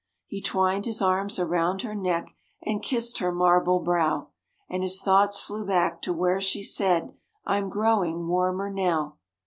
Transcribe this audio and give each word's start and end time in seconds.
He 0.25 0.41
twined 0.41 0.85
his 0.85 0.99
arms 0.99 1.37
around 1.37 1.83
her 1.83 1.93
neck 1.93 2.33
and 2.63 2.81
kissed 2.81 3.19
her 3.19 3.31
marble 3.31 3.77
brow, 3.81 4.29
And 4.67 4.81
his 4.81 4.99
thoughts 4.99 5.43
flew 5.43 5.63
back 5.63 6.01
to 6.01 6.11
where 6.11 6.41
she 6.41 6.63
said, 6.63 7.13
"I'm 7.45 7.69
growing 7.69 8.27
warmer 8.27 8.71
now." 8.71 9.17